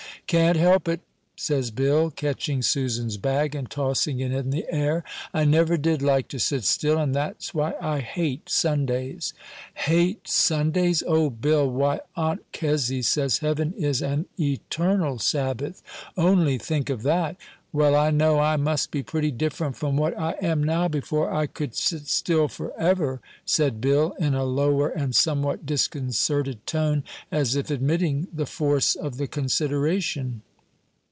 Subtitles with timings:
[0.27, 1.01] "Can't help it,"
[1.35, 6.29] says Bill, catching Susan's bag, and tossing it in the air; "I never did like
[6.29, 9.33] to sit still, and that's why I hate Sundays."
[9.73, 11.03] "Hate Sundays!
[11.05, 11.69] O Bill!
[11.69, 15.83] Why, Aunt Kezzy says heaven is an eternal Sabbath
[16.15, 17.35] only think of that!"
[17.73, 21.47] "Well, I know I must be pretty different from what I am now before I
[21.47, 27.71] could sit still forever," said Bill, in a lower and somewhat disconcerted tone, as if
[27.71, 30.41] admitting the force of the consideration.